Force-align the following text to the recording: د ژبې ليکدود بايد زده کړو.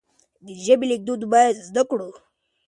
د 0.45 0.47
ژبې 0.65 0.85
ليکدود 0.91 1.21
بايد 1.31 1.55
زده 1.67 1.83
کړو. 1.89 2.09